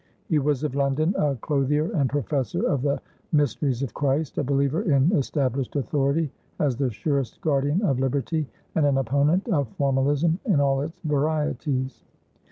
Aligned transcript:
He 0.29 0.39
was 0.39 0.63
of 0.63 0.73
London, 0.73 1.13
"a 1.15 1.35
clothier 1.35 1.91
and 1.91 2.09
professor 2.09 2.65
of 2.65 2.81
the 2.81 2.99
misteries 3.31 3.83
of 3.83 3.93
Christ," 3.93 4.39
a 4.39 4.43
believer 4.43 4.81
in 4.81 5.11
established 5.11 5.75
authority 5.75 6.31
as 6.57 6.75
the 6.75 6.89
surest 6.89 7.39
guardian 7.41 7.83
of 7.83 7.99
liberty, 7.99 8.47
and 8.73 8.87
an 8.87 8.97
opponent 8.97 9.47
of 9.49 9.67
formalism 9.77 10.39
in 10.45 10.59
all 10.59 10.81
its 10.81 10.99
varieties. 11.01 12.03